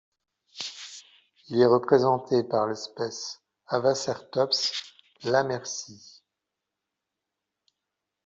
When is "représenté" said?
1.67-2.43